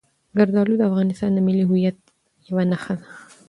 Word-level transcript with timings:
زردالو 0.37 0.73
د 0.77 0.81
افغانستان 0.89 1.29
د 1.33 1.39
ملي 1.47 1.63
هویت 1.69 1.97
یوه 2.49 2.63
نښه 2.71 2.93
ده. 2.99 3.05